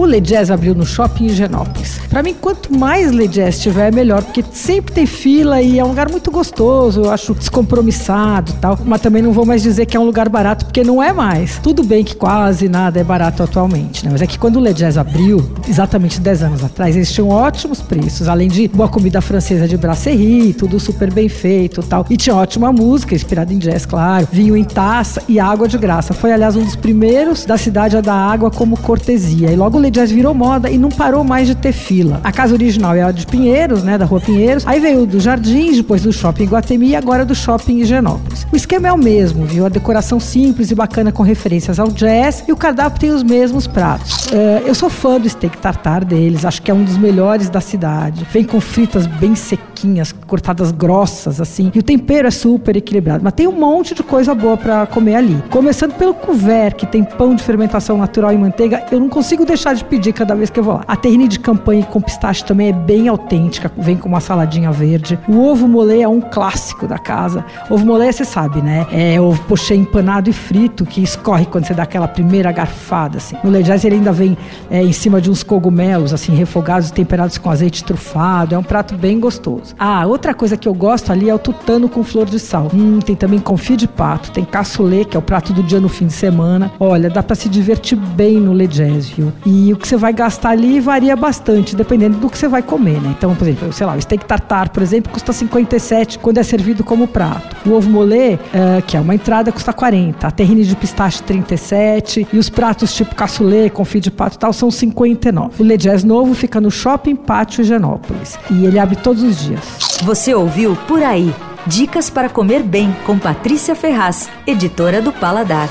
O 0.00 0.06
Le 0.06 0.18
Jazz 0.18 0.50
abriu 0.50 0.74
no 0.74 0.86
shopping 0.86 1.26
Higienópolis. 1.26 1.99
Para 2.10 2.24
mim, 2.24 2.34
quanto 2.34 2.76
mais 2.76 3.12
Le 3.12 3.28
Jazz 3.28 3.60
tiver, 3.60 3.94
melhor, 3.94 4.24
porque 4.24 4.44
sempre 4.52 4.92
tem 4.92 5.06
fila 5.06 5.62
e 5.62 5.78
é 5.78 5.84
um 5.84 5.88
lugar 5.88 6.10
muito 6.10 6.28
gostoso, 6.28 7.02
eu 7.02 7.10
acho 7.10 7.32
descompromissado 7.34 8.52
tal. 8.60 8.76
Mas 8.84 9.00
também 9.00 9.22
não 9.22 9.30
vou 9.30 9.46
mais 9.46 9.62
dizer 9.62 9.86
que 9.86 9.96
é 9.96 10.00
um 10.00 10.04
lugar 10.04 10.28
barato, 10.28 10.64
porque 10.64 10.82
não 10.82 11.00
é 11.00 11.12
mais. 11.12 11.58
Tudo 11.58 11.84
bem 11.84 12.02
que 12.02 12.16
quase 12.16 12.68
nada 12.68 12.98
é 12.98 13.04
barato 13.04 13.44
atualmente, 13.44 14.04
né? 14.04 14.10
Mas 14.10 14.22
é 14.22 14.26
que 14.26 14.36
quando 14.40 14.56
o 14.56 14.60
Le 14.60 14.74
Jazz 14.74 14.98
abriu, 14.98 15.40
exatamente 15.68 16.20
10 16.20 16.42
anos 16.42 16.64
atrás, 16.64 16.96
eles 16.96 17.12
tinham 17.12 17.28
ótimos 17.28 17.80
preços, 17.80 18.28
além 18.28 18.48
de 18.48 18.66
boa 18.66 18.88
comida 18.88 19.20
francesa 19.20 19.68
de 19.68 19.76
brasserie, 19.76 20.52
tudo 20.52 20.80
super 20.80 21.12
bem 21.12 21.28
feito 21.28 21.80
tal. 21.80 22.04
E 22.10 22.16
tinha 22.16 22.34
ótima 22.34 22.72
música, 22.72 23.14
inspirada 23.14 23.54
em 23.54 23.58
jazz, 23.58 23.86
claro, 23.86 24.26
vinho 24.32 24.56
em 24.56 24.64
taça 24.64 25.22
e 25.28 25.38
água 25.38 25.68
de 25.68 25.78
graça. 25.78 26.12
Foi, 26.12 26.32
aliás, 26.32 26.56
um 26.56 26.64
dos 26.64 26.74
primeiros 26.74 27.44
da 27.44 27.56
cidade 27.56 27.96
a 27.96 28.00
dar 28.00 28.16
água 28.16 28.50
como 28.50 28.76
cortesia. 28.76 29.52
E 29.52 29.54
logo 29.54 29.78
o 29.78 29.80
Le 29.80 29.92
Jazz 29.92 30.10
virou 30.10 30.34
moda 30.34 30.68
e 30.68 30.76
não 30.76 30.88
parou 30.88 31.22
mais 31.22 31.46
de 31.46 31.54
ter 31.54 31.72
fila. 31.72 31.99
A 32.22 32.32
casa 32.32 32.54
original 32.54 32.94
era 32.94 33.12
de 33.12 33.26
Pinheiros, 33.26 33.82
né, 33.82 33.98
da 33.98 34.04
Rua 34.04 34.20
Pinheiros. 34.20 34.66
Aí 34.66 34.80
veio 34.80 35.06
do 35.06 35.20
Jardins, 35.20 35.76
depois 35.76 36.02
do 36.02 36.12
Shopping 36.12 36.46
Guatemi 36.46 36.90
e 36.90 36.96
agora 36.96 37.24
do 37.24 37.34
Shopping 37.34 37.78
Higienópolis. 37.78 38.46
O 38.52 38.56
esquema 38.56 38.88
é 38.88 38.92
o 38.92 38.98
mesmo, 38.98 39.44
viu? 39.44 39.66
A 39.66 39.68
decoração 39.68 40.18
simples 40.18 40.70
e 40.70 40.74
bacana 40.74 41.12
com 41.12 41.22
referências 41.22 41.78
ao 41.78 41.88
jazz 41.88 42.44
e 42.48 42.52
o 42.52 42.56
cardápio 42.56 43.00
tem 43.00 43.10
os 43.10 43.22
mesmos 43.22 43.66
pratos. 43.66 44.26
Uh, 44.26 44.66
eu 44.66 44.74
sou 44.74 44.88
fã 44.88 45.20
do 45.20 45.28
steak 45.28 45.58
tartar 45.58 46.04
deles, 46.04 46.44
acho 46.44 46.62
que 46.62 46.70
é 46.70 46.74
um 46.74 46.84
dos 46.84 46.96
melhores 46.96 47.48
da 47.48 47.60
cidade. 47.60 48.26
Vem 48.32 48.44
com 48.44 48.60
fritas 48.60 49.06
bem 49.06 49.34
sequinhas, 49.34 50.12
cortadas 50.26 50.70
grossas, 50.72 51.40
assim. 51.40 51.70
E 51.74 51.78
o 51.78 51.82
tempero 51.82 52.28
é 52.28 52.30
super 52.30 52.76
equilibrado. 52.76 53.22
Mas 53.22 53.32
tem 53.32 53.46
um 53.46 53.52
monte 53.52 53.94
de 53.94 54.02
coisa 54.02 54.34
boa 54.34 54.56
para 54.56 54.86
comer 54.86 55.16
ali. 55.16 55.42
Começando 55.50 55.94
pelo 55.94 56.14
couvert, 56.14 56.74
que 56.74 56.86
tem 56.86 57.02
pão 57.02 57.34
de 57.34 57.42
fermentação 57.42 57.98
natural 57.98 58.32
e 58.32 58.38
manteiga, 58.38 58.84
eu 58.90 59.00
não 59.00 59.08
consigo 59.08 59.44
deixar 59.44 59.74
de 59.74 59.84
pedir 59.84 60.12
cada 60.12 60.34
vez 60.34 60.50
que 60.50 60.58
eu 60.58 60.64
vou 60.64 60.74
lá. 60.74 60.84
A 60.86 60.96
terrine 60.96 61.28
de 61.28 61.38
campanha 61.38 61.82
com 61.90 62.00
pistache 62.00 62.44
também 62.44 62.68
é 62.68 62.72
bem 62.72 63.08
autêntica, 63.08 63.70
vem 63.76 63.96
com 63.96 64.08
uma 64.08 64.20
saladinha 64.20 64.70
verde. 64.70 65.18
O 65.28 65.44
ovo 65.44 65.68
molê 65.68 66.02
é 66.02 66.08
um 66.08 66.20
clássico 66.20 66.86
da 66.86 66.98
casa. 66.98 67.44
Ovo 67.68 67.84
molê, 67.84 68.12
você 68.12 68.24
sabe, 68.24 68.62
né? 68.62 68.86
É 68.92 69.20
ovo 69.20 69.42
pochê 69.44 69.74
empanado 69.74 70.30
e 70.30 70.32
frito 70.32 70.86
que 70.86 71.02
escorre 71.02 71.44
quando 71.46 71.66
você 71.66 71.74
dá 71.74 71.82
aquela 71.82 72.08
primeira 72.08 72.52
garfada, 72.52 73.18
assim. 73.18 73.36
No 73.42 73.50
Lejás 73.50 73.84
ele 73.84 73.96
ainda 73.96 74.12
vem 74.12 74.38
é, 74.70 74.82
em 74.82 74.92
cima 74.92 75.20
de 75.20 75.30
uns 75.30 75.42
cogumelos, 75.42 76.14
assim, 76.14 76.34
refogados 76.34 76.90
temperados 76.90 77.36
com 77.36 77.50
azeite 77.50 77.84
trufado. 77.84 78.54
É 78.54 78.58
um 78.58 78.62
prato 78.62 78.94
bem 78.96 79.18
gostoso. 79.18 79.74
Ah, 79.78 80.06
outra 80.06 80.32
coisa 80.32 80.56
que 80.56 80.68
eu 80.68 80.74
gosto 80.74 81.10
ali 81.10 81.28
é 81.28 81.34
o 81.34 81.38
tutano 81.38 81.88
com 81.88 82.04
flor 82.04 82.26
de 82.26 82.38
sal. 82.38 82.68
Hum, 82.72 83.00
tem 83.00 83.16
também 83.16 83.40
confit 83.40 83.76
de 83.76 83.88
pato, 83.88 84.30
tem 84.30 84.44
cassoulet, 84.44 85.06
que 85.06 85.16
é 85.16 85.18
o 85.18 85.22
prato 85.22 85.52
do 85.52 85.62
dia 85.62 85.80
no 85.80 85.88
fim 85.88 86.06
de 86.06 86.12
semana. 86.12 86.70
Olha, 86.78 87.10
dá 87.10 87.22
para 87.22 87.34
se 87.34 87.48
divertir 87.48 87.98
bem 87.98 88.40
no 88.40 88.52
Le 88.52 88.66
Jazz, 88.66 89.08
viu? 89.08 89.32
E 89.44 89.72
o 89.72 89.76
que 89.76 89.88
você 89.88 89.96
vai 89.96 90.12
gastar 90.12 90.50
ali 90.50 90.80
varia 90.80 91.16
bastante, 91.16 91.74
dependendo 91.80 92.18
do 92.18 92.28
que 92.28 92.36
você 92.36 92.46
vai 92.46 92.62
comer, 92.62 93.00
né? 93.00 93.14
Então, 93.16 93.34
por 93.34 93.48
exemplo, 93.48 93.72
sei 93.72 93.86
lá, 93.86 93.96
o 93.96 94.00
steak 94.00 94.26
tartar, 94.26 94.68
por 94.68 94.82
exemplo, 94.82 95.10
custa 95.10 95.32
57 95.32 96.18
quando 96.18 96.36
é 96.36 96.42
servido 96.42 96.84
como 96.84 97.08
prato. 97.08 97.56
O 97.66 97.72
ovo 97.72 97.88
molê, 97.88 98.34
uh, 98.34 98.82
que 98.86 98.98
é 98.98 99.00
uma 99.00 99.14
entrada, 99.14 99.50
custa 99.50 99.72
40. 99.72 100.26
A 100.26 100.30
terrine 100.30 100.62
de 100.62 100.76
pistache, 100.76 101.22
37. 101.22 102.28
E 102.30 102.38
os 102.38 102.50
pratos 102.50 102.92
tipo 102.92 103.14
cassoulet, 103.14 103.70
confit 103.70 104.04
de 104.04 104.10
pato 104.10 104.36
e 104.36 104.38
tal, 104.38 104.52
são 104.52 104.70
59. 104.70 105.62
O 105.62 105.66
Le 105.66 105.78
Jazz 105.78 106.04
novo 106.04 106.34
fica 106.34 106.60
no 106.60 106.70
Shopping 106.70 107.16
Pátio 107.16 107.64
Genópolis. 107.64 108.38
E 108.50 108.66
ele 108.66 108.78
abre 108.78 108.96
todos 108.96 109.22
os 109.22 109.40
dias. 109.40 109.62
Você 110.02 110.34
ouviu 110.34 110.76
Por 110.86 111.02
Aí. 111.02 111.34
Dicas 111.66 112.10
para 112.10 112.28
comer 112.28 112.62
bem 112.62 112.94
com 113.06 113.18
Patrícia 113.18 113.74
Ferraz, 113.74 114.28
editora 114.46 115.00
do 115.00 115.12
Paladar. 115.12 115.68